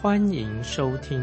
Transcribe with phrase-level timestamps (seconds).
[0.00, 1.20] 欢迎收听。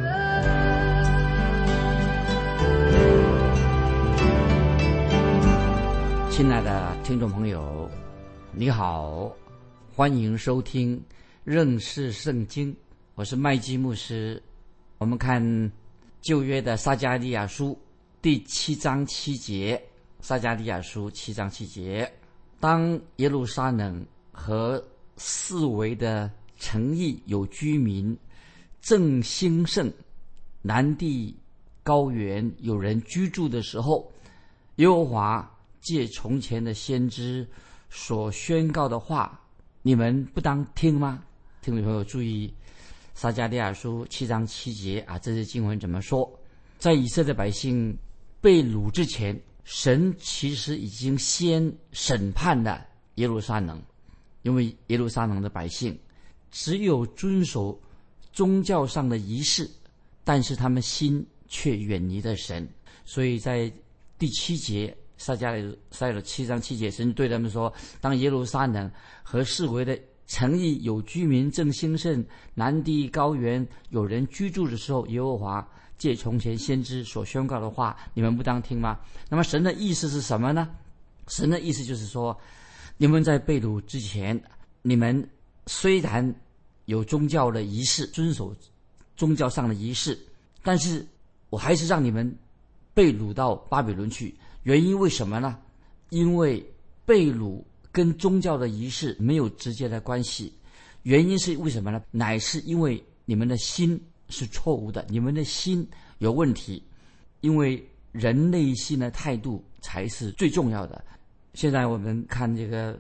[6.29, 7.89] 亲爱的听众朋友，
[8.51, 9.34] 你好，
[9.95, 11.01] 欢迎收听
[11.45, 12.75] 认识圣经。
[13.13, 14.43] 我是麦基牧师。
[14.98, 15.71] 我们看
[16.21, 17.79] 旧约的撒加利亚书
[18.21, 19.81] 第七章七节。
[20.20, 22.12] 撒加利亚书七章七节：
[22.59, 24.84] 当耶路撒冷和
[25.15, 28.18] 四围的城邑有居民
[28.81, 29.91] 正兴盛，
[30.62, 31.35] 南地
[31.84, 34.12] 高原有人居住的时候，
[34.76, 35.51] 耶和华。
[35.81, 37.48] 借从前的先知
[37.91, 39.40] 所宣告的话，
[39.84, 41.23] 你们不当听吗？
[41.62, 42.51] 听众朋友注意，
[43.13, 46.27] 撒加利亚书七章七节啊，这些经文怎么说？
[46.79, 47.96] 在以色列百姓
[48.41, 52.84] 被掳之前，神其实已经先审判了
[53.15, 53.79] 耶路撒冷，
[54.41, 55.96] 因为耶路撒冷的百姓
[56.49, 57.79] 只有遵守
[58.35, 59.67] 宗教上的仪式，
[60.23, 62.67] 但是他们心却远离了神，
[63.03, 63.71] 所以在
[64.19, 64.95] 第七节。
[65.17, 68.91] 撒加利赛了七章七节，神对他们说：“当耶路撒冷
[69.23, 69.97] 和四围的
[70.28, 72.22] 城邑有居民正兴盛，
[72.53, 75.66] 南地高原有人居住的时候，耶和华
[75.97, 79.00] 借从前先知所宣告的话，你们不当听吗？”
[79.31, 80.69] 那么神的意思是什么呢？
[81.29, 82.38] 神的意思就是说，
[82.97, 84.38] 你们在被掳之前，
[84.81, 85.25] 你们
[85.66, 86.35] 虽然
[86.85, 88.55] 有宗教的仪式，遵守
[89.16, 90.17] 宗教上的仪式，
[90.63, 91.06] 但是
[91.50, 92.35] 我还是让你们
[92.94, 94.34] 被掳到巴比伦去。
[94.63, 95.57] 原因为什么呢？
[96.09, 96.66] 因为
[97.06, 100.53] 被掳跟宗教的仪式没有直接的关系。
[101.03, 102.01] 原因是为什么呢？
[102.12, 105.88] 乃是因为你们的心是错误的，你们的心
[106.18, 106.84] 有问题。
[107.41, 111.03] 因为人内心的态度才是最重要的。
[111.53, 113.00] 现在我们看这个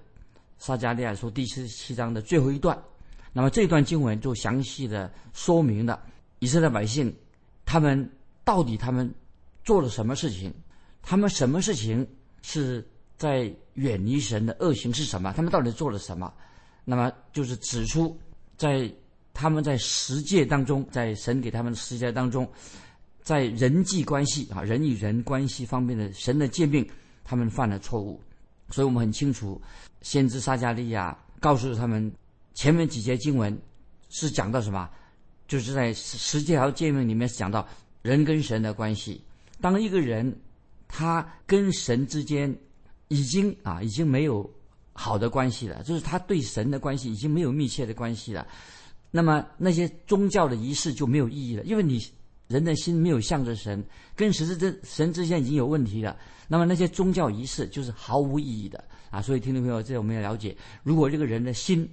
[0.59, 2.77] 撒加利亚书第十七章的最后一段，
[3.37, 6.01] 那么这段经文就详细的说明了
[6.39, 7.13] 以色列百姓
[7.65, 8.09] 他们
[8.45, 9.13] 到底他们
[9.61, 10.53] 做了什么事情。
[11.01, 12.07] 他们什么事情
[12.41, 12.87] 是
[13.17, 15.33] 在远离神的恶行是什么？
[15.33, 16.33] 他们到底做了什么？
[16.85, 18.17] 那么就是指出，
[18.55, 18.89] 在
[19.33, 22.49] 他们在十诫当中，在神给他们的十诫当中，
[23.21, 26.87] 在人际关系啊，人与人关系方面的神的诫命，
[27.23, 28.23] 他们犯了错误。
[28.69, 29.61] 所以我们很清楚，
[30.01, 32.11] 先知撒加利亚告诉他们，
[32.55, 33.55] 前面几节经文
[34.09, 34.89] 是讲到什么？
[35.47, 37.67] 就是在十诫条诫命里面讲到
[38.01, 39.21] 人跟神的关系。
[39.61, 40.35] 当一个人
[40.87, 42.53] 他跟神之间
[43.09, 44.49] 已经啊，已经没有
[44.93, 48.47] 好的关系了，就是他对神的关系已经没有密切的关系了。
[49.11, 52.01] 那么那些宗教的仪式就没有意义了，因为你
[52.47, 53.83] 人的心没有向着神，
[54.15, 56.17] 跟神之神之间已经有问题了。
[56.47, 59.21] 那么那些宗教仪式就是毫无意义的啊！
[59.21, 61.89] 所以听众朋友，这我们要了解，如果这个人的心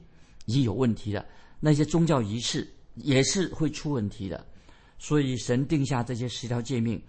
[0.47, 1.25] 已经有问题了，
[1.61, 2.67] 那些宗教仪式
[2.97, 4.45] 也是会出问题的。
[4.99, 7.03] 所以神定下这些十条诫命。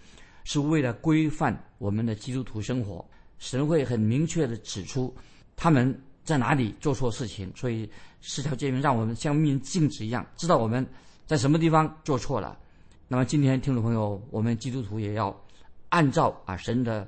[0.45, 5.15] 是为了规范我们的基督徒生活，神会很明确的指出
[5.55, 7.89] 他们在哪里做错事情，所以
[8.19, 10.85] 十条诫命让我们像面镜子一样，知道我们
[11.25, 12.59] 在什么地方做错了。
[13.07, 15.33] 那么今天听众朋友，我们基督徒也要
[15.87, 17.07] 按照啊神的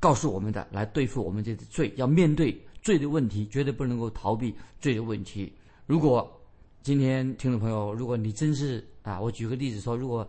[0.00, 5.52] 告诉我们的来对付我们这个罪，要面对罪的问题，绝对不能够逃避罪的问题。
[5.92, 6.26] 如果
[6.82, 10.26] 今天听众朋友，如果你真是啊，我举个例子说，如果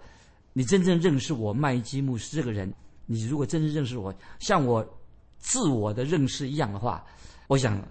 [0.51, 2.69] 你真正认识我麦基牧师这个人，
[3.06, 4.85] 你如果真正认识我，像我
[5.38, 7.01] 自我的认识一样的话，
[7.47, 7.81] 我想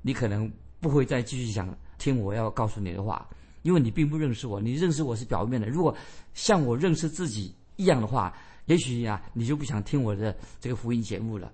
[0.00, 0.50] 你可能
[0.80, 3.28] 不会再继续想听我要告诉你的话，
[3.64, 4.58] 因为你并不认识我。
[4.58, 5.94] 你认识我是表面的，如果
[6.32, 8.34] 像我认识自己一样的话，
[8.64, 11.52] 也许呀，你就不想听我的这个福音节目了。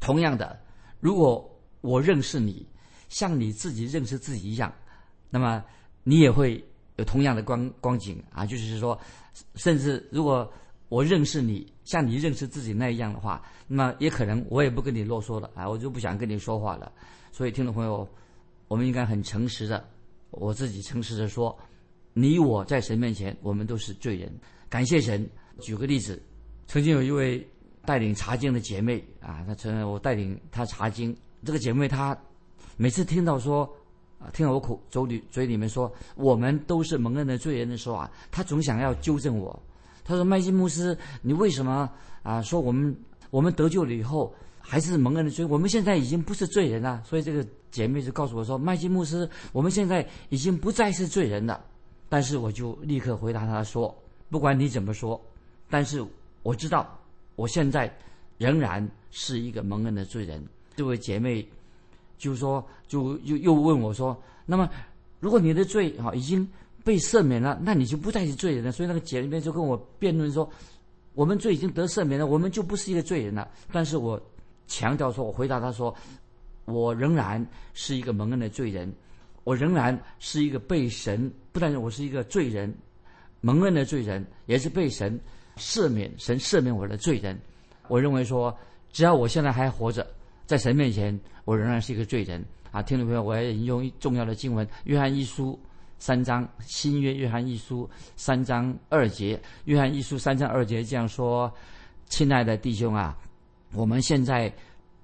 [0.00, 0.60] 同样的，
[0.98, 1.48] 如果
[1.82, 2.66] 我认识你，
[3.08, 4.74] 像你自己认识自己一样，
[5.34, 5.60] 那么
[6.04, 6.64] 你也会
[6.94, 8.96] 有同样的光光景啊，就是说。
[9.56, 10.48] 甚至如果
[10.88, 16.92] 我认识你，像你认识自己那样的话，那么也可能我也不跟你啰嗦了啊，我就不想跟你说话了。
[17.32, 18.08] 所以，听众朋友，
[18.68, 19.84] 我们应该很诚实的，
[20.30, 21.58] 我自己诚实的说，
[22.12, 24.32] 你我在神面前，我们都是罪人。
[24.68, 25.28] 感谢神。
[25.58, 26.22] 举个例子，
[26.68, 27.44] 曾经有一位
[27.84, 31.12] 带领查经的姐妹啊，她承认我带领她查经，
[31.44, 32.16] 这个姐妹她
[32.76, 33.68] 每次听到说。
[34.32, 39.62] 听到我口嘴里嘴里面说我们都是蒙恩的罪人的时候啊，他总想要纠正我，
[40.04, 41.90] 他说：“麦基牧师，你为什么
[42.22, 42.96] 啊说我们
[43.30, 45.44] 我们得救了以后还是蒙恩的罪？
[45.44, 51.64] 我们现在已经不是罪人了。”所以这个姐妹就告诉我说：“麦基牧师，我们现在已经不再是罪人了。”
[52.08, 53.92] 但是我就立刻回答他说
[54.30, 55.20] ：“不管你怎么说，
[55.68, 56.04] 但是
[56.42, 56.98] 我知道
[57.34, 57.92] 我现在
[58.38, 60.44] 仍然是一个蒙恩的罪人。”
[60.76, 61.46] 这位姐妹
[62.24, 64.68] 就说，就又又问我说：“那么
[65.20, 66.48] 如果你的罪啊已经……”
[66.84, 68.70] 被赦免了，那你就不再是罪人了。
[68.70, 70.46] 所以那个姐妹就跟我辩论说
[71.16, 74.20] ：“我们罪已经得赦免了，我们就不是一个罪人了。”但是我
[74.66, 75.96] 强调说，我回答他说
[76.68, 77.42] ：“我仍然
[77.72, 78.92] 是一个蒙恩的罪人，
[79.44, 82.70] 我仍然是一个被神不但是我是一个罪人，
[83.40, 85.18] 蒙恩的罪人，也是被神
[85.56, 87.34] 赦免、神赦免我的罪人。
[87.88, 88.54] 我认为说，
[88.92, 90.06] 只要我现在还活着，
[90.46, 95.58] 在神面前，我仍然是一个罪人。”啊，听众朋友，我要引用重要的经文《约翰一书》。
[95.96, 101.50] 三章新约约翰一书三章二节，约翰一书三章二节这样说
[102.10, 103.16] ：“亲爱的弟兄啊，
[103.72, 104.52] 我们现在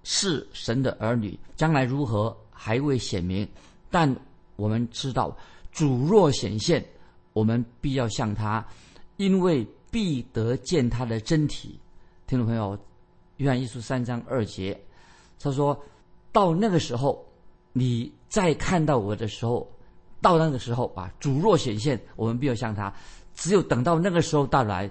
[0.02, 3.48] 是神的儿女，将来如何还未显明，
[3.88, 4.14] 但
[4.56, 5.34] 我们知道
[5.72, 6.84] 主若显现，
[7.32, 8.62] 我们必要向他，
[9.16, 11.78] 因为必得见他的真体。”
[12.26, 12.78] 听众朋友，
[13.38, 14.78] 约翰一书三章二节，
[15.40, 15.76] 他说
[16.30, 17.26] 到那个时候，
[17.72, 19.68] 你再看到我的时候。
[20.22, 22.92] 到那个时候啊，主若显现，我们必要向他。
[23.34, 24.90] 只有等到那个时候到来，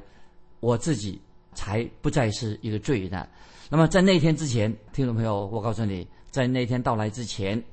[0.60, 1.22] 我自己
[1.54, 3.30] 才不再是一个罪人。
[3.70, 7.64] 那么在那天之前，听众朋友，我告诉你，在那天到来之前，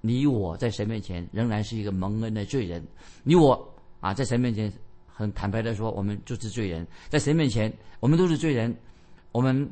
[0.00, 2.80] 你我在神面前仍然是一个蒙恩的罪人。
[3.24, 4.72] 你我啊，在神面前
[5.08, 6.86] 很坦白的说，我们就是罪人。
[7.08, 8.72] 在神面前，我们都是罪人。
[9.32, 9.68] 我们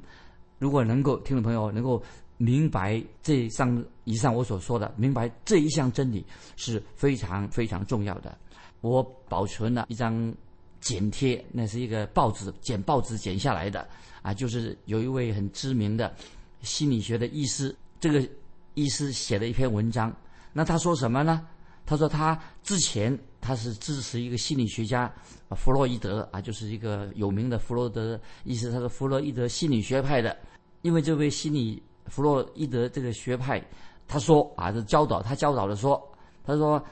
[0.58, 2.02] 如果能够，听众朋友能够。
[2.42, 6.24] 明白这上以上我所说的，明白这一项真理
[6.56, 8.34] 是非常非常重要的。
[8.80, 10.34] 我保存了一张
[10.80, 13.86] 剪贴，那是一个报纸剪报纸剪下来的
[14.22, 16.14] 啊，就是有一位很知名的
[16.62, 18.26] 心理学的医师，这个
[18.72, 20.10] 医师写了一篇文章。
[20.54, 21.46] 那他说什么呢？
[21.84, 25.12] 他说他之前他是支持一个心理学家
[25.50, 30.34] 弗洛伊德啊，就是一个有名的弗洛德医师，他是弗洛伊德心理学派的，
[30.80, 31.82] 因为这位心理。
[32.06, 33.62] 弗洛伊德这个学派，
[34.08, 36.00] 他说啊，是教导他教导的说，
[36.44, 36.82] 他说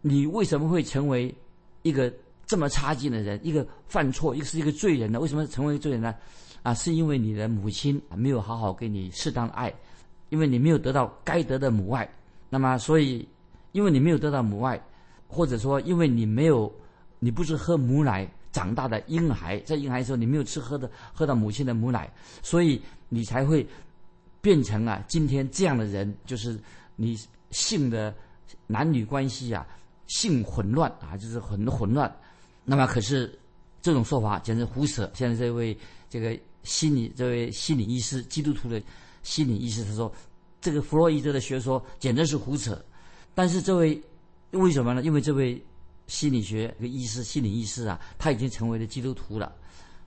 [0.00, 1.34] 你为什么会成为
[1.82, 2.12] 一个
[2.46, 5.18] 这么差劲的人，一个犯错，一个是一个罪人呢？
[5.18, 6.14] 为什么成为罪人呢？
[6.62, 9.74] 啊，是因为你的母亲没有好好给你适当的爱，
[10.28, 12.08] 因为你没有得到该得的母爱。
[12.48, 13.26] 那么，所以
[13.72, 14.80] 因为你没有得到母爱，
[15.26, 16.72] 或者说因为你没有，
[17.18, 22.08] 你不是喝母奶长大的婴孩，在婴孩的时候你没有吃喝的喝到母亲的母奶，
[22.42, 23.66] 所以你才会。
[24.40, 26.58] 变成了今天这样的人，就是
[26.96, 27.18] 你
[27.50, 28.14] 性的
[28.66, 29.66] 男女关系啊，
[30.06, 32.14] 性混乱啊，就是很混乱。
[32.64, 33.38] 那么，可是
[33.80, 35.10] 这种说法简直胡扯。
[35.14, 35.76] 现在这位
[36.08, 38.82] 这个心理这位心理医师，基督徒的
[39.22, 40.12] 心理医师，他说
[40.60, 42.78] 这个弗洛伊德的学说简直是胡扯。
[43.34, 44.00] 但是这位
[44.50, 45.02] 为什么呢？
[45.02, 45.62] 因为这位
[46.06, 49.54] 心理学个医师、心理医师啊，他已经成为了基督徒了，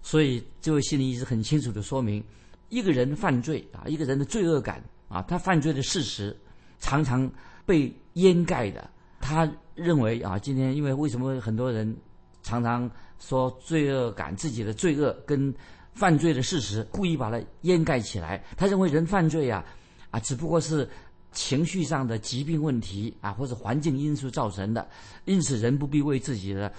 [0.02, 2.24] 所以这位心理医师很清楚的说明。
[2.72, 6.36] 一个人犯罪啊，一个人的罪恶感啊，他犯罪的事实
[6.80, 7.30] 常常
[7.66, 8.90] 被掩盖的。
[9.20, 11.96] 他认为啊，今天因为为什么很多人
[12.42, 15.54] 常常说罪恶感，自己的罪恶跟
[15.94, 18.42] 犯罪的事实故意把它掩盖起来。
[18.56, 19.64] 他认为人犯罪啊
[20.10, 20.90] 啊，只不过是
[21.34, 24.88] 情绪上的疾病问题啊，或者环境因素造成的，
[25.26, 26.72] 因此人不必为自己的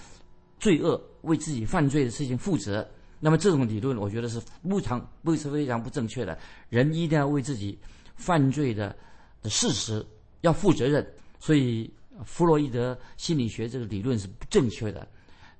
[0.59, 2.89] 罪恶、为自己犯罪的事情负责。
[3.25, 6.37] 那么这种理论，我觉得是不常不是非常不正确的。
[6.69, 7.79] 人一定要为自己
[8.17, 8.97] 犯罪的
[9.41, 10.05] 的事实
[10.41, 11.07] 要负责任。
[11.39, 11.89] 所以，
[12.25, 15.07] 弗洛伊德心理学这个理论是不正确的。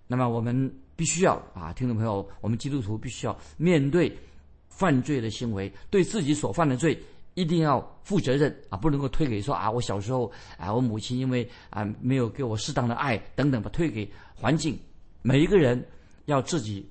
[0.09, 4.13] 那么，我们必须要啊，听众朋友，我们基督徒必须要面对
[4.69, 7.01] 犯罪的行为，对自己所犯的罪
[7.35, 10.29] 一定要负责任啊，不能够推给说啊，我小时候
[10.59, 14.77] 啊，我母亲因为啊没有给我适当的爱等等，把推给环境。
[15.23, 15.81] 每一个人
[16.25, 16.85] 要自己。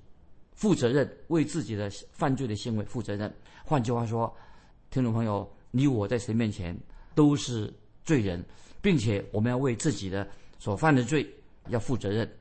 [0.62, 3.34] 负责任，为自己的犯罪的行为负责任。
[3.65, 4.32] 换句话说，
[4.91, 6.77] 听众朋友，你我在谁面前
[7.15, 7.74] 都是
[8.06, 8.46] 罪人，
[8.80, 10.27] 并且我们要为自己的
[10.60, 11.27] 所犯的罪
[11.70, 12.32] 要负责任。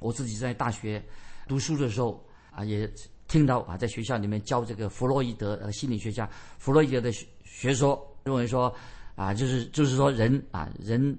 [0.00, 1.00] 我自己在大学
[1.46, 2.20] 读书的时候
[2.50, 2.90] 啊，也
[3.28, 7.12] 听到啊，在学校里面教这个弗洛伊德呃心理学家弗洛伊德的
[7.44, 8.74] 学说，认为说
[9.14, 11.16] 啊，就是就是说人啊人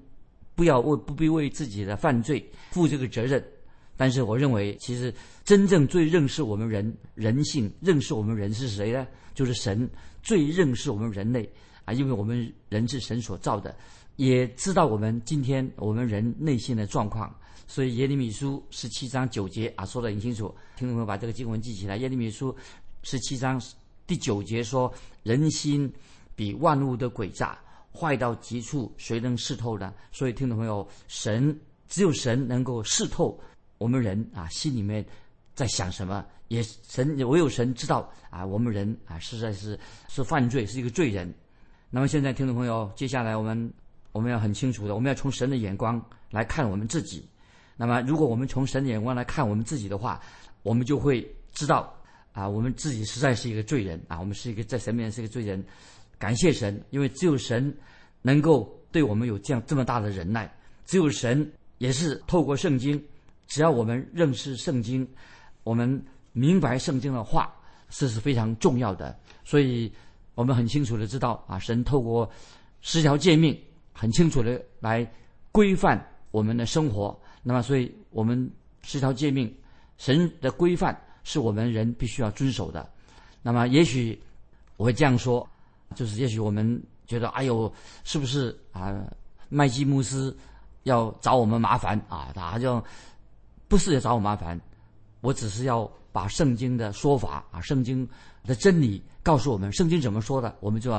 [0.56, 3.42] 不要为不必为自己的犯罪负这个责任。
[4.00, 5.14] 但是我认为，其实
[5.44, 9.06] 真正最认识我们人人性、认识我们人是谁呢？
[9.36, 9.90] 就是神
[10.24, 11.52] 最认识我们人类
[11.84, 13.76] 啊，因为我们人是神所造的，
[14.16, 17.30] 也知道我们今天我们人内心的状况。
[17.68, 21.98] 所以耶利米书十七章九节啊，说的很清楚，听众朋友把这个经文记起来。
[21.98, 22.56] 耶利米书
[23.04, 23.62] 十七章
[24.08, 24.90] 第九节说
[25.24, 25.92] ：“人心
[26.38, 27.60] 比万物的诡诈，
[27.94, 33.38] 坏到极处，谁能视透呢？”所以听众朋友，神只有神能够视透
[33.80, 35.04] 我们人啊心里面
[35.56, 41.34] 在想什么，也神唯有神知道啊我们人啊实在是是犯罪，是一个罪人。
[41.90, 43.74] 那么现在听众朋友，接下来我们
[44.12, 47.28] 我们要很清楚的，我们要从神的眼光来看我们自己。
[47.76, 50.22] 那么，如果我们从神的眼光来看我们自己的话，
[50.62, 51.92] 我们就会知道
[52.34, 55.64] 啊，我们自己实在是一个罪人啊，我们是一个在神面前是一个罪人。
[56.18, 57.74] 感谢神，因为只有神
[58.22, 60.54] 能够对我们有这样这么大的忍耐，
[60.86, 63.02] 只有神也是透过圣经，
[63.50, 65.06] 只要我们认识圣经，
[65.64, 66.02] 我们
[66.32, 67.52] 明白圣经的话，
[67.90, 69.18] 这是非常重要的。
[69.44, 69.92] 所以
[70.36, 72.30] 我们很清楚的知道啊，神透过
[72.80, 73.60] 十条诫命，
[73.92, 75.06] 很清楚的来
[75.52, 77.20] 规范我们的生活。
[77.42, 78.50] 那么，所以我们
[78.84, 79.52] 十条诫命，
[79.98, 82.88] 神的规范是我们人必须要遵守的。
[83.42, 84.18] 那么，也许
[84.78, 85.46] 我会这样说，
[85.96, 89.04] 就是也许我们觉得，哎呦，是不是啊？
[89.50, 90.38] 麦基穆斯
[90.84, 92.32] 要找我们麻烦啊？
[92.36, 92.84] 他就
[93.70, 94.60] 不是要找我麻烦，
[95.22, 98.06] 我只是要把圣经的说法啊，圣经
[98.44, 100.98] 的真理告诉我们，圣经怎么说的，我们就要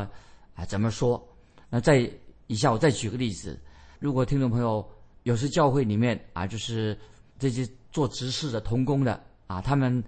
[0.54, 1.22] 啊怎么说。
[1.68, 2.10] 那在
[2.46, 3.60] 以下，我再举个例子，
[3.98, 4.82] 如果听众朋友。
[5.24, 6.98] 有时教会里面啊，就是
[7.38, 10.02] 这些做执事的同工的啊，他们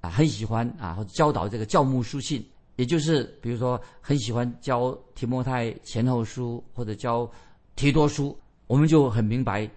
[0.00, 7.30] 啊很喜欢啊，或者教导这个教牧书信，也就是比如说很喜欢教提摩太前后书或者教
[7.76, 9.70] 提多书，我们就很明白，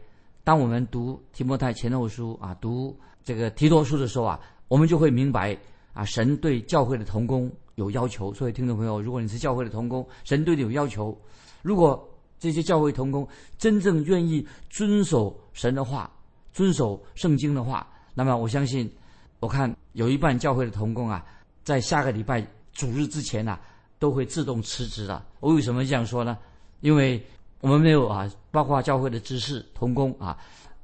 [0.43, 5.57] 当我们读提摩太前后书啊，读这个提多书的时候啊，我们就会明白
[5.93, 8.33] 啊，神对教会的同工有要求。
[8.33, 11.17] 所以听众朋友，如果你是教会的同工，神对你有要求，
[11.61, 12.09] 如果。
[12.39, 13.25] 这些教会同工
[13.57, 16.11] 真正愿意遵守神的话，
[16.51, 18.91] 遵守圣经的话，那么我相信，
[19.39, 21.25] 我看有一半教会的同工啊，
[21.63, 23.57] 在下个礼拜主日之前呐，
[23.97, 25.25] 都会自动辞职的。
[25.39, 26.37] 我为什么这样说呢？
[26.81, 27.25] 因为
[27.63, 30.37] 我们没有啊，包括教会的执事同工啊，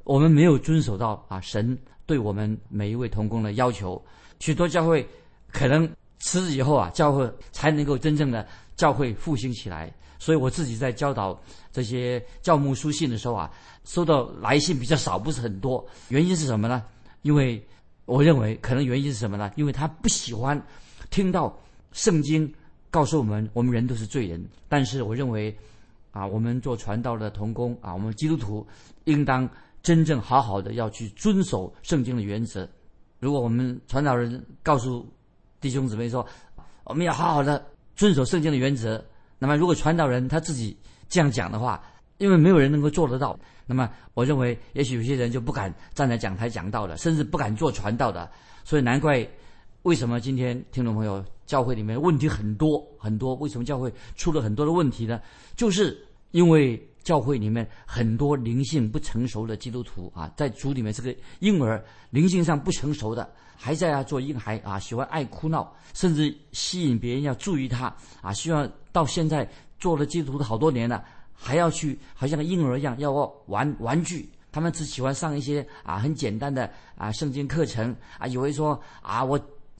[0.05, 4.01] 我们没有遵守到啊神对我们每一位同工的要求。
[4.39, 5.05] 许多教会
[5.51, 5.86] 可能
[6.19, 9.93] 辞职以后啊，教会才能够真正的教会复兴起来。
[10.19, 11.38] 所以我自己在教导
[11.69, 13.51] 这些教牧书信的时候啊，
[13.83, 15.86] 收到来信比较少，不是很多。
[16.07, 16.81] 原因是什么呢？
[17.24, 17.62] 因为
[18.05, 19.51] 我认为可能原因是什么呢？
[19.57, 20.65] 因为他不喜欢
[21.09, 21.53] 听到
[21.91, 22.50] 圣经
[22.89, 24.41] 告诉我们，我们人都是罪人。
[24.69, 25.53] 但是我认为，
[26.12, 28.66] 啊，我们做传道的童工啊，我们基督徒
[29.06, 29.50] 应当
[29.82, 32.68] 真正好好的要去遵守圣经的原则。
[33.20, 35.08] 如果我们传道人告诉
[35.60, 36.25] 弟兄姊妹说，
[36.84, 37.63] 我们要好好的
[37.96, 39.04] 遵守圣经的原则。
[39.38, 41.82] 那么，如果传道人他自己这样讲的话，
[42.18, 48.30] 因为没有人能够做得到，那么我认为，也许有些人就不敢站在讲台讲道的，甚至不敢做传道的。
[48.66, 49.25] 所以难怪，
[49.84, 53.34] 为什么今天听众朋友教会里面问题很多很多？
[53.34, 55.20] 为什么教会出了很多的问题呢？
[55.56, 63.27] 就是因为教会里面很多灵性不成熟的基督徒啊，在主里面是个婴儿，灵性上不成熟的。
[63.56, 67.91] 还在啊做婴孩啊，喜欢爱哭闹，甚至吸引别人要注意他
[68.22, 68.32] 啊。
[68.32, 71.03] 希望到现在做了基督徒好多年了，
[71.34, 73.12] 还要去好像婴儿一样要
[73.48, 74.29] 玩玩具。
[74.51, 79.39] 他们只喜欢上一些啊很简单的啊圣经课程啊，以为说啊我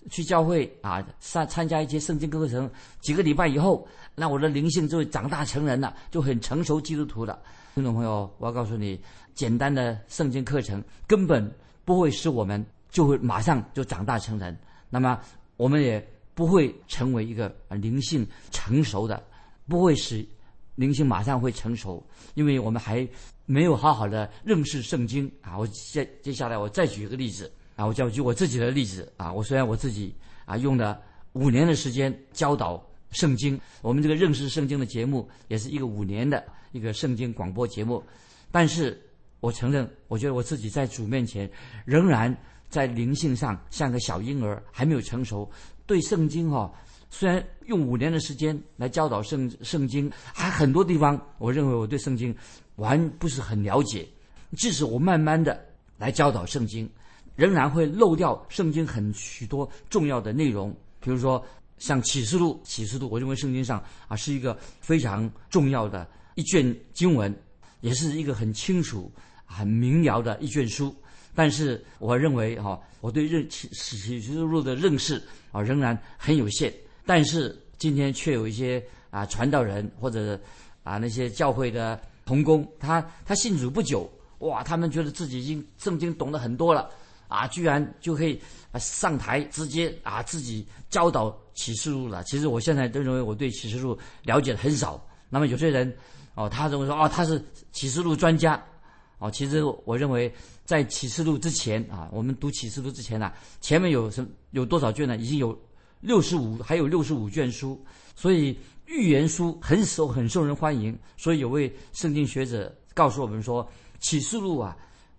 [0.10, 2.70] 去教会啊参参加一些圣经课程，
[3.02, 7.40] 几个礼拜以后，那我的灵性就会长大成人了，就很成熟基督徒了。
[7.76, 9.00] 听众朋友，我要告诉你，
[9.34, 11.52] 简单的圣经课程根本
[11.84, 12.66] 不会使我们。
[12.92, 14.58] 就会马上就长大成人，
[14.90, 15.22] 那么
[15.58, 16.04] 我们也
[16.34, 19.24] 不会成为一个灵性成熟的，
[19.68, 20.28] 不会使
[20.74, 22.04] 灵性马上会成熟，
[22.34, 23.08] 因为我们还
[23.46, 25.56] 没有好好的认识圣经啊。
[25.56, 29.32] 我接接下来我再举一个例子啊，我就举我自己的例子啊。
[29.32, 36.44] 我虽然我自己啊用了五年的时间教导圣经，我们这个认识圣经的节目也是一个五年的
[36.74, 38.04] 一个圣经广播节目，
[38.52, 39.02] 但是
[39.40, 41.50] 我承认，我觉得我自己在主面前
[41.86, 42.36] 仍然。
[42.70, 45.50] 在灵性上像个小婴儿，还没有成熟。
[45.88, 46.72] 对圣经哈，
[47.10, 52.32] 虽然用五年的时间来教导圣圣经，还很多地方，我认为我对圣经
[52.76, 54.08] 还不是很了解。
[54.56, 55.60] 即使我慢慢的
[55.98, 56.88] 来教导圣经，
[57.40, 60.76] 仍然会漏掉圣经很许多重要的内容。
[61.00, 61.42] 比如说
[61.78, 66.06] 像启示录，启示录，我认为圣经上啊是一个非常重要的
[66.36, 67.34] 一卷经文，
[67.80, 69.10] 也是一个很清楚、
[69.46, 70.94] 很明了的一卷书。
[71.34, 76.74] 但是我认为哈，我对认启启示录的认识啊仍然很有限。
[77.06, 80.38] 但是今天却有一些啊传道人或者
[80.84, 86.90] 啊那些教会的童工，他他信主不久，哇，他们觉得自己已经圣经懂得很多了
[87.30, 88.38] 啊，居然就可以
[88.74, 92.22] 啊上台直接啊自己教导启示录了。
[92.26, 95.02] 其实我现在都认为我对启示录了解的很少。
[95.30, 95.96] 那么有些人
[96.36, 98.62] 哦，他认为说哦他是启示录专家
[99.20, 100.34] 哦，其实我认为
[100.66, 103.32] 在启示录之前啊，我们读启示录之前呢，
[103.62, 105.16] 前面有什有多少卷呢？
[105.18, 105.58] 已经有
[106.00, 107.80] 六十五，还有六十五卷书，
[108.16, 110.98] 所以预言书很受很受人欢迎。
[111.18, 113.70] 所以有位圣经学者告诉我们说，
[114.00, 114.76] 启示录啊，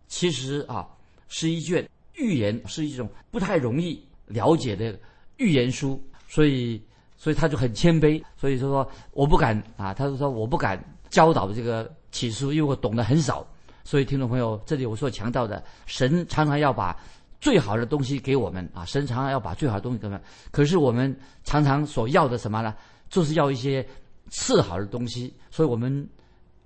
[0.09, 0.89] 其实啊
[1.29, 1.87] 是一卷
[2.21, 4.97] 预言，是一种不太容易了解的
[5.39, 6.81] 预言书，所以。
[7.23, 13.47] 所以他就很谦卑，所以说说我不敢啊，他就说我不敢教导这个启示，因为我懂得很少。
[13.85, 16.99] 所以听众朋友，这里我所强调的，神常常要把
[17.39, 20.19] 最好的东西给我们啊，神常常要把最好的东西给我们。
[20.51, 22.75] 可是我们常常所要的什么呢？
[23.11, 23.87] 就是要一些
[24.31, 25.31] 次好的东西。
[25.51, 26.09] 所以我们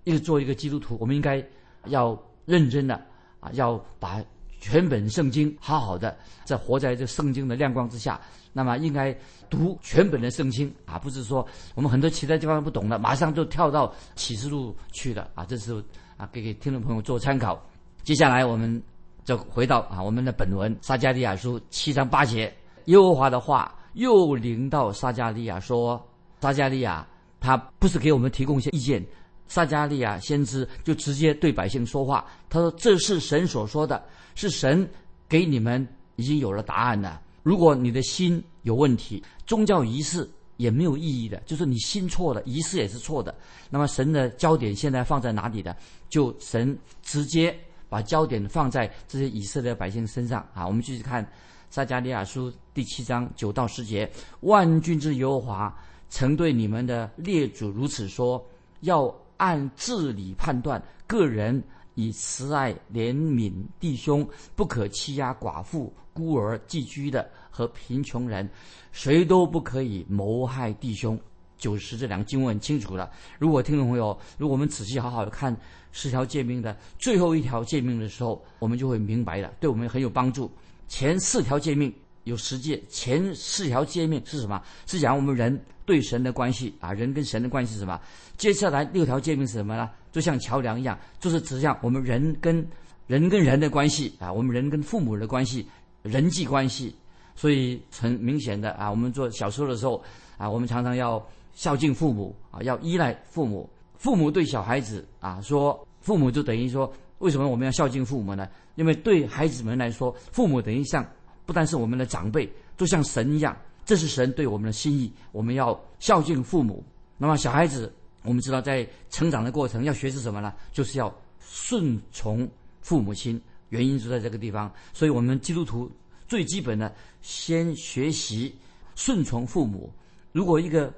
[0.04, 1.44] 一个做一个基督徒，我们应该
[1.86, 2.94] 要认真的
[3.40, 4.22] 啊，要把
[4.64, 6.16] 全本圣经好好的
[6.46, 8.18] 在活在这圣经的亮光之下。
[8.50, 9.14] 那么应该
[9.50, 15.44] 读全本的圣经啊，不是说我们很多其他地方不懂的，马上就跳到启示录去了啊。
[15.44, 15.84] 这是
[16.16, 17.62] 啊，给给听众朋友做参考。
[18.04, 18.82] 接下来我们
[19.22, 22.50] 就回到啊我们的本文撒加利亚书七章八节，
[22.86, 26.02] 耶和华的话又临到撒加利亚说
[26.40, 27.06] ：“撒加利亚，
[27.38, 29.04] 他不是给我们提供一些意见，
[29.46, 32.24] 撒加利亚先知就直接对百姓说话。
[32.48, 34.02] 他说：这是神所说的，
[34.34, 34.88] 是神
[35.28, 35.86] 给你们
[36.16, 43.34] 已经有了答案了。”如果你的心有问题，宗教仪式也没有意义的，就是你心错了，仪式也是错的。
[43.68, 45.76] 那么神的焦点现在放在哪里呢？
[46.08, 47.54] 就神直接
[47.86, 50.66] 把焦点放在这些以色列百姓身上啊。
[50.66, 51.30] 我们继续看
[51.68, 54.10] 撒加利亚书第七章九到十节：
[54.40, 55.76] 万军之耶和华
[56.08, 58.42] 曾对你们的列祖如此说：
[58.80, 61.62] 要按治理判断个人。
[61.96, 68.50] 以慈爱怜悯弟兄，不可欺压寡妇、孤儿、寄居的和贫穷人，
[68.90, 71.16] 谁都不可以谋害弟兄。
[71.56, 73.12] 九十这两个经文很清楚了。
[73.38, 75.56] 如果听众朋友，如果我们仔细好好的看
[75.92, 80.50] 十条诫命的最后一条诫命的时候，我们就会明白了，对我们很有帮助。
[80.88, 84.60] 前四条诫命有十诫，前四条诫命是什么？
[84.86, 88.00] 是讲我们人对神的关系啊，人跟神的关系是什么？
[88.36, 89.88] 接下来六条诫命是什么呢？
[90.10, 92.66] 就像桥梁一样，就是指向我们人跟
[93.06, 95.66] 人跟人的关系啊，我们人跟父母的关系，
[96.02, 96.94] 人际关系。
[97.36, 100.00] 所以很明显的啊，我们做小时候的时候
[100.38, 101.20] 啊，我们常常要
[101.52, 103.68] 孝敬父母啊，要依赖父母。
[103.96, 108.48] 父母对小孩子啊说，父母就等于说，为什么我们要孝敬父母呢？
[108.76, 111.04] 因为对孩子们来说，父母等于像
[111.46, 116.84] 不但是我们的长辈，就像神一样，这是神对我们的心意，我们要孝敬父母。
[117.18, 117.92] 那么小孩子。
[118.26, 120.50] 我们知道，在成长的过程要学是什么呢？
[120.72, 124.72] 就是要顺从父母亲，原因就在这个地方。
[124.94, 125.92] 所以，我们基督徒
[126.26, 128.56] 最基本的先学习
[128.94, 129.92] 顺从父母。
[130.32, 130.90] 如果一个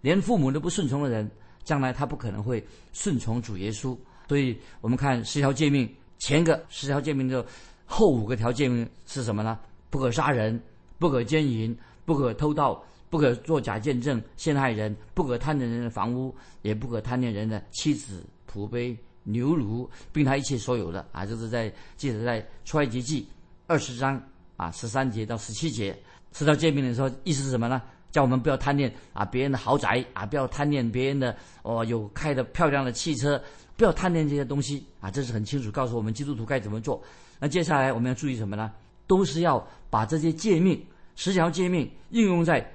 [0.00, 1.30] 连父母都不顺从的人，
[1.62, 3.96] 将来他不可能会顺从主耶稣。
[4.26, 5.88] 所以我们看十条诫命，
[6.18, 7.46] 前个十条诫命的
[7.86, 9.56] 后五个条诫命是什么呢？
[9.92, 10.58] 不可杀人，
[10.98, 11.76] 不可奸淫，
[12.06, 12.82] 不可偷盗。
[13.10, 21.26] 不可作假见证陷害人，不可贪恋人的房屋，也不可贪恋人的妻子、仆婢、牛犊，并他一切所有的啊！
[21.26, 23.28] 这是在记载在出埃及记
[23.66, 24.18] 二十章
[24.56, 25.94] 啊十三节到十七节。
[26.32, 27.82] 十条诫命的时候，意思是什么呢？
[28.10, 33.38] 叫我们不要贪恋啊别人的豪宅啊，不要贪恋别人的哦有开的漂亮的汽车，
[33.76, 35.10] 不要贪恋这些东西啊！
[35.10, 36.98] 这是很清楚告诉我们基督徒该怎么做。
[37.38, 38.72] 那接下来我们要注意什么呢？
[39.12, 40.82] 都是要把这些诫命
[41.16, 42.66] 十条诫命应用在。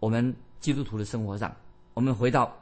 [0.00, 1.54] 我们基督徒的生活上，
[1.94, 2.52] 我们回到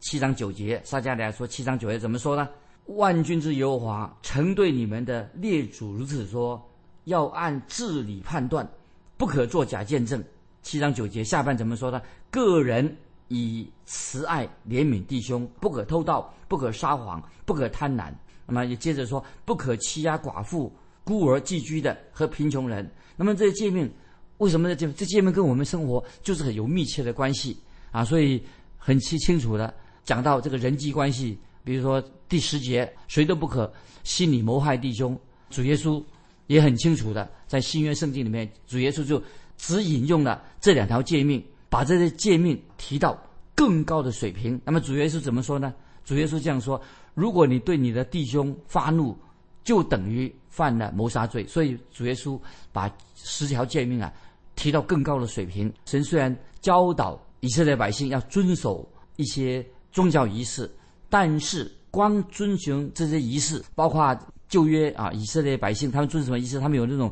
[0.00, 2.48] 七章九节，撒迦利亚说七章九节怎么说呢？
[2.86, 6.60] 万军之耶和华曾对你们的列祖如此说：
[7.04, 8.68] 要按治理判断，
[9.16, 10.20] 不可作假见证。
[10.60, 12.02] 七章九节下半怎么说呢？
[12.32, 12.96] 个人
[13.28, 18.12] 以慈爱怜悯弟兄，不可偷盗，不可撒谎，不可贪婪。
[18.44, 20.70] 那么也接着说，不可欺压寡妇、
[21.04, 22.90] 孤儿、寄居的和贫穷人。
[23.16, 23.90] 那么这些诫命。
[24.38, 27.56] 为什么这这界面跟我们生活就是很有密切的关系
[27.92, 28.04] 啊？
[28.04, 28.42] 所以
[28.76, 35.16] 很清清楚的讲到这个人际关系，比如说第十节，谁都不可心里谋害弟兄。
[35.48, 36.02] 主耶稣
[36.48, 39.22] 也很清楚的在新约圣经里面，主耶稣就
[39.56, 43.16] 只引用了这两条诫命，把这些诫命提到
[43.54, 44.60] 更高的水平。
[44.64, 45.72] 那么主耶稣怎么说呢？
[46.04, 46.80] 主耶稣这样说：
[47.14, 49.16] 如果你对你的弟兄发怒，
[49.62, 51.44] 就等于犯了谋杀罪。
[51.48, 54.12] 所以主耶稣把十条诫命啊。
[54.54, 55.72] 提到更高的水平。
[55.86, 58.86] 神虽然教导以色列百姓要遵守
[59.16, 60.70] 一些宗教仪式，
[61.08, 64.14] 但是光遵循这些仪式，包括
[64.50, 66.60] 旧约啊，以色列百姓他们遵什么仪式？
[66.60, 67.10] 他们有那种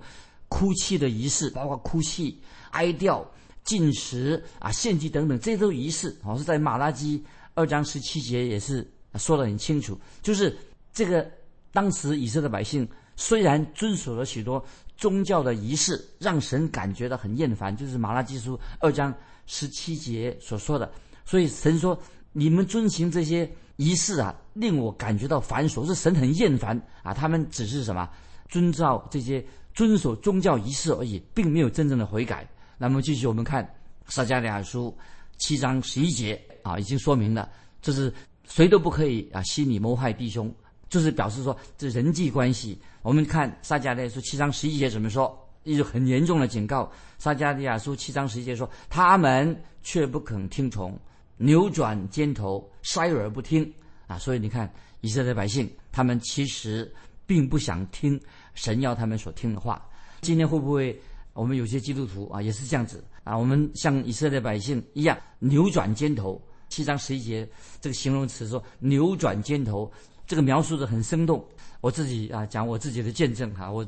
[0.50, 2.38] 哭泣的仪式，包括哭泣、
[2.72, 3.24] 哀悼、
[3.64, 6.14] 进食啊、献祭等等，这些都仪式。
[6.22, 7.24] 好，是在马拉基
[7.54, 10.54] 二章十七节也是说得很清楚，就是
[10.92, 11.26] 这个
[11.72, 12.86] 当时以色列百姓
[13.20, 14.64] 虽然遵守了许多
[14.96, 19.14] 宗教的仪式，让神感觉到很厌烦，就是马拉基书二章
[19.46, 20.90] 十七节所说的。
[21.26, 21.96] 所以神说
[22.32, 27.12] ：“你们遵行这些仪式啊，令我感觉到繁琐，是神很厌烦啊。
[27.12, 28.08] 他们只是什么
[28.48, 33.68] 遵照这些遵守宗教仪式而已，并没有真正的悔改。”那么继续我们看
[34.08, 34.96] 撒迦利亚书
[35.36, 37.46] 七章十一节啊，已经说明了，
[37.82, 38.10] 这是
[38.48, 40.50] 谁都不可以啊，心里谋害弟兄，
[40.90, 42.78] 就是表示说这人际关系。
[43.00, 45.34] 我们看撒迦利亚书七章十一节怎么说？
[45.62, 46.90] 一个很严重的警告。
[47.18, 50.98] 撒迦利亚书七章十一节说：“他们却不肯听从。”
[51.42, 53.72] 扭转肩头，塞耳不听
[54.06, 54.18] 啊！
[54.18, 56.92] 所以你看，以色列百姓他们其实
[57.24, 58.20] 并不想听
[58.52, 59.82] 神要他们所听的话。
[60.20, 61.00] 今天会不会
[61.32, 63.34] 我们有些基督徒啊也是这样子啊？
[63.36, 66.38] 我们像以色列百姓一样扭转肩头。
[66.68, 67.48] 七章十一节
[67.80, 69.90] 这个形容词说扭转肩头，
[70.30, 71.44] 这个描述的很生动。
[71.80, 73.84] 我自己啊讲我自己的见证哈，我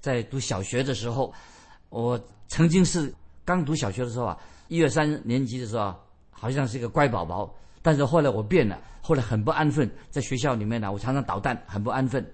[0.00, 1.30] 在读小学的时候，
[1.90, 3.12] 我曾经是
[3.44, 5.98] 刚读小学的时候啊，一二三年级的时候啊。
[6.30, 12.26] 好像是一个乖宝宝，但是后来我变了，后来很不安分，在学校里面呢，我常常捣蛋，很不安分。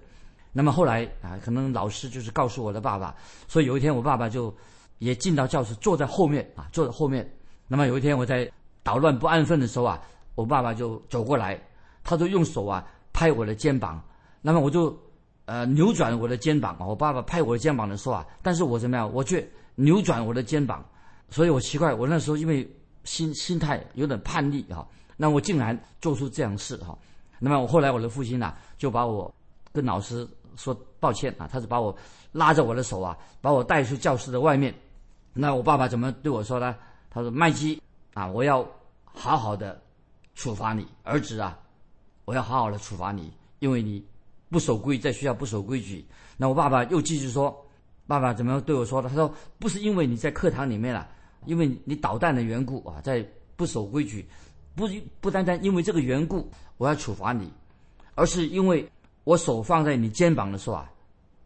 [0.51, 3.15] 那么后来啊，可能老师就是告诉我的爸爸，
[3.47, 4.51] 所以有一天我爸爸就
[4.97, 7.29] 也进到教室，坐在后面啊，坐在后面。
[7.67, 10.01] 那么有一天我在捣乱不安分的时候啊，
[10.33, 11.61] 我爸爸就走过来，
[12.03, 12.83] 他就用手啊
[13.19, 14.01] 拍我的肩膀，
[14.41, 14.97] 那么我就
[15.43, 16.85] 呃扭转我的肩膀啊。
[16.85, 20.85] 我爸爸拍我的肩膀的时候啊，但是我怎么样，我却扭转我的肩膀，
[21.29, 22.65] 所以我奇怪，我那时候因为。
[23.05, 26.95] 心心态有点叛逆哈，那我竟然做出这样事哈，
[27.39, 29.33] 那么我后来我的父亲呢就把我
[29.71, 30.27] 跟老师
[30.57, 31.95] 说抱歉啊，他是把我
[32.33, 34.75] 拉着我的手啊，把我带出教室的外面。
[35.33, 36.75] 那我爸爸怎么对我说呢？
[37.09, 37.81] 他说麦基
[38.13, 38.67] 啊，我要
[39.05, 39.81] 好好的
[40.35, 41.57] 处罚你儿子啊，
[42.29, 44.05] 我要好好的处罚你，因为你
[44.51, 46.05] 不守规，在学校不守规矩。
[46.37, 47.65] 那我爸爸又继续说，
[48.05, 49.09] 爸爸怎么样对我说的？
[49.09, 51.09] 他说不是因为你在课堂里面了。
[51.47, 54.27] 因为你捣蛋的缘故啊，在不守规矩，
[54.75, 54.87] 不
[55.19, 57.51] 不单单因为这个缘故，我要处罚你，
[58.13, 58.87] 而是因为
[59.23, 60.91] 我手放在你肩膀的时候啊，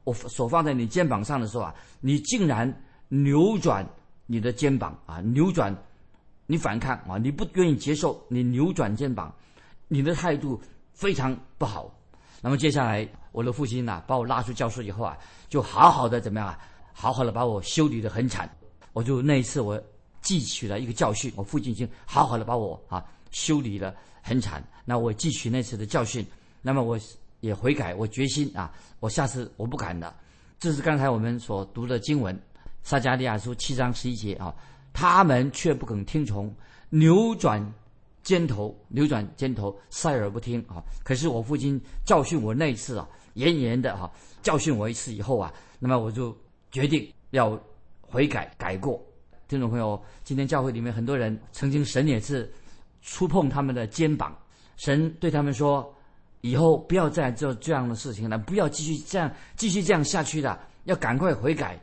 [0.04, 2.68] 我手放在你肩膀上的时候啊，你竟然
[3.08, 3.88] 扭转
[4.26, 5.74] 你的肩膀啊，扭转，
[6.46, 9.34] 你反抗啊，你不愿意接受，你扭转肩膀，
[9.88, 10.60] 你的态度
[10.94, 11.94] 非常不好。
[12.42, 15.18] 那么接下来，我的父亲呢，把我拉出教室以后啊，
[15.50, 16.60] 就好好的怎么样啊，
[16.94, 18.50] 好好的把我修理的很惨。
[18.92, 19.82] 我就那一次，我
[20.22, 21.32] 汲取了一个教训。
[21.36, 26.26] 我父亲已经好好的把我啊修理的很惨，那我汲取那次的教训，
[26.62, 27.00] 那么我
[27.40, 30.16] 也悔改，我决心啊，我下次我不敢了。
[30.60, 32.36] 这是刚才我们所读的经文，
[32.84, 34.54] 《撒迦利亚书》七章十一节啊，
[34.94, 36.54] 他们却不肯听从，
[36.90, 37.74] 扭转
[38.24, 40.82] 肩头，扭转肩头，塞耳不听啊。
[41.04, 46.36] 可是我父亲教训我那一次啊，严严的哈教训我一次以后啊，那么我就
[46.72, 47.62] 决定要。
[48.06, 49.04] 悔改改过，
[49.48, 52.54] 听众朋友，今天教会里面很多人曾经神也是
[53.02, 54.38] 触碰他们的肩膀，
[54.78, 55.92] 神对他们说
[56.42, 61.76] ：“以后不要再做这样的事情了，不要继续这样继续这样下去了，要赶快悔改。”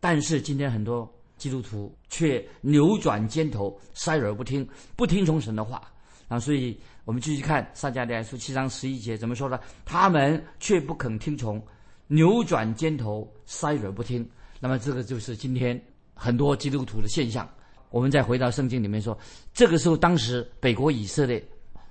[0.00, 5.82] 但是今天很多基督徒却扭转肩头，塞耳不听，不听从神的话
[6.28, 6.38] 啊！
[6.38, 9.58] 所以我们继续看撒迦利亚书七章十一节怎么说呢？
[9.86, 11.60] 他们却不肯听从，
[12.08, 14.28] 扭转肩头，塞耳不听。
[14.60, 17.48] 那么这个就是今天很多基督徒的现象。
[17.88, 19.18] 我们再回到圣经里面说，
[19.54, 21.42] 这个时候当时北国以色列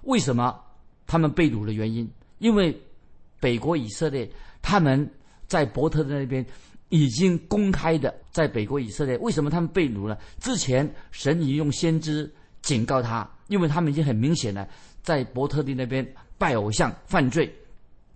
[0.03, 0.57] 为什么
[1.07, 2.07] 他们被掳的原因？
[2.37, 2.79] 因为
[3.39, 4.29] 北国以色列
[4.61, 5.09] 他们
[5.47, 6.45] 在伯特的那边
[6.89, 10.19] 已经公开的在北国以色列，为什么他们被掳了？
[10.39, 12.29] 之前神已用先知
[12.61, 14.67] 警告他，因为他们已经很明显的
[15.01, 16.05] 在伯特利那边
[16.37, 17.49] 拜偶像犯罪。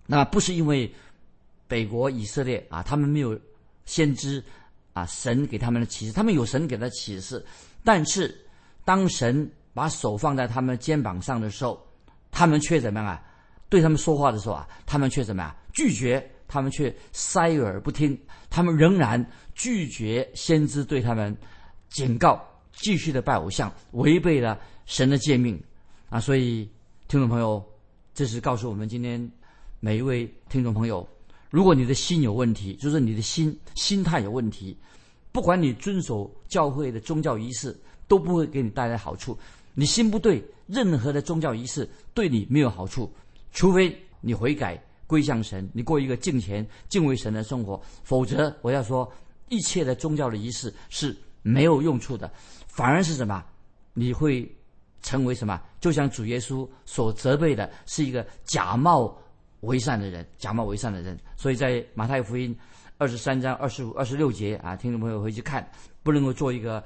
[0.06, 0.92] 那不是因为
[1.66, 3.38] 北国以色列啊，他们没有。
[3.86, 4.42] 先知
[4.94, 7.44] 啊，神给他们的启示，他们有神给的启示，
[7.84, 8.34] 但是
[8.82, 11.86] 当神把手放在他们肩膀上的时候，
[12.30, 13.22] 他们却怎么样啊？
[13.68, 15.54] 对他们说话的时候啊，他们却怎么样？
[15.74, 18.18] 拒绝，他们却塞耳不听，
[18.54, 21.36] 他们仍然拒绝先知对他们
[21.88, 22.40] 警告，
[22.70, 25.60] 继续的拜偶像，违背了神的诫命
[26.08, 26.20] 啊！
[26.20, 26.70] 所以，
[27.08, 27.60] 听众朋友，
[28.14, 29.28] 这是告诉我们今天
[29.80, 31.04] 每一位听众朋友。
[31.50, 34.78] 如果你的心有问题，就是你的心心态有问题，
[35.32, 39.36] 不管你遵守教会的宗教仪式，都不会给你带来好处。
[39.74, 43.12] 你心不对，任何的宗教仪式对你没有好处，
[43.50, 49.10] 除非你悔改归向神，你过一个敬虔敬畏神的生活，否则我要说，
[49.48, 52.32] 一切的宗教的仪式是没有用处的，
[52.66, 53.44] 反而是什么？
[53.92, 54.50] 你会
[55.02, 55.60] 成为什么？
[55.80, 59.16] 就像主耶稣所责备的，是一个假冒
[59.60, 61.18] 为善的人，假冒为善的人。
[61.36, 62.56] 所以在马太福音
[62.96, 65.68] 二十三章二十五、二十六节啊，听众朋友回去看，
[66.02, 66.82] 不能够做一个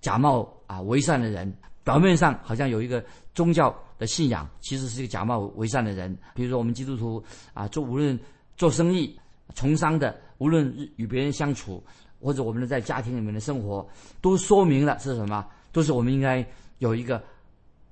[0.00, 1.52] 假冒啊为善的人。
[1.82, 3.02] 表面上好像有一个
[3.34, 6.16] 宗教的信仰，其实是一个假冒为善的人。
[6.34, 7.22] 比如说我们基督徒
[7.54, 8.18] 啊，做无论
[8.56, 9.18] 做生意、
[9.54, 11.82] 从商的，无论与别人相处，
[12.20, 13.88] 或者我们在家庭里面的生活，
[14.20, 15.46] 都说明了是什么？
[15.72, 16.46] 都是我们应该
[16.78, 17.22] 有一个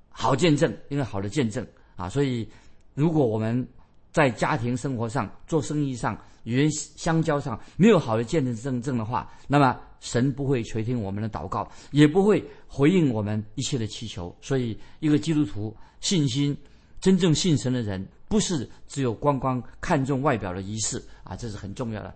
[0.09, 2.07] 好见证，一个好的见证啊。
[2.07, 2.47] 所以，
[2.93, 3.67] 如果我们
[4.11, 9.75] 在家庭生活上、做生意上、与人相交上没有好的见证证证的话，那么。
[9.99, 14.35] 神不会垂听我们的祷告，也不会回应我们一切的祈求。
[14.41, 16.55] 所以，一个基督徒信心
[17.01, 22.13] 真正信神的人，不是只有光光看重外表的仪式啊，这是很重要的。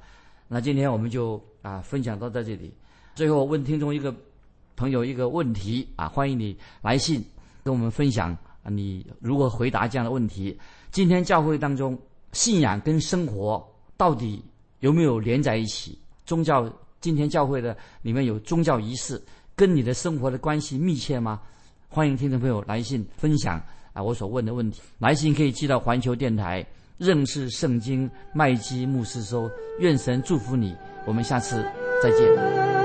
[0.47, 2.73] 那今天我们就啊分享到在这里。
[3.15, 4.13] 最后问听众一个
[4.75, 7.23] 朋友一个问题啊，欢迎你来信
[7.63, 8.31] 跟我们分享
[8.63, 10.57] 啊，你如何回答这样的问题？
[10.91, 11.97] 今天教会当中
[12.31, 13.65] 信仰跟生活
[13.97, 14.43] 到底
[14.79, 15.97] 有没有连在一起？
[16.25, 16.71] 宗教？
[17.03, 19.21] 今天教会的里面有宗教仪式，
[19.57, 21.37] 跟你的生活的关系密切吗？
[21.89, 23.61] 欢迎听众朋友来信分享
[23.91, 24.81] 啊，我所问的问题。
[24.99, 26.65] 来信可以寄到环球电台
[26.97, 29.51] 认识圣经麦基牧师收。
[29.79, 30.73] 愿神祝福你，
[31.05, 31.61] 我们下次
[32.01, 32.82] 再见。